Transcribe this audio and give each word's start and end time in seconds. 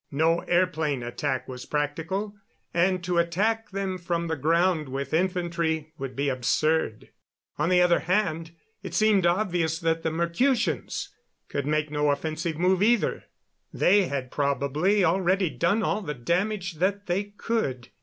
No 0.09 0.39
airplane 0.39 1.03
attack 1.03 1.47
was 1.47 1.67
practical, 1.67 2.33
and 2.73 3.03
to 3.03 3.19
attack 3.19 3.69
them 3.69 3.99
from 3.99 4.25
the 4.27 4.35
ground 4.35 4.89
with 4.89 5.13
infantry 5.13 5.93
would 5.99 6.15
be 6.15 6.27
absurd. 6.27 7.09
On 7.59 7.69
the 7.69 7.83
other 7.83 7.99
hand, 7.99 8.49
it 8.81 8.95
seemed 8.95 9.27
obvious 9.27 9.77
that 9.77 10.01
the 10.01 10.09
Mercutians 10.09 11.09
could 11.49 11.67
make 11.67 11.91
no 11.91 12.09
offensive 12.09 12.57
move 12.57 12.81
either. 12.81 13.25
They 13.71 14.05
had 14.07 14.31
probably 14.31 15.05
already 15.05 15.51
done 15.51 15.83
all 15.83 16.01
the 16.01 16.15
damage 16.15 16.79
that 16.79 17.05
they 17.05 17.25
could. 17.25 17.89